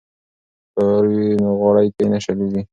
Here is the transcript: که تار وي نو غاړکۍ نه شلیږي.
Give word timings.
که 0.03 0.07
تار 0.75 1.03
وي 1.13 1.27
نو 1.41 1.49
غاړکۍ 1.59 2.05
نه 2.13 2.19
شلیږي. 2.25 2.61